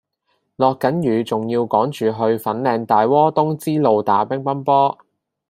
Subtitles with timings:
[0.55, 4.97] 落緊雨仲要趕住去粉嶺大窩東支路打乒乓波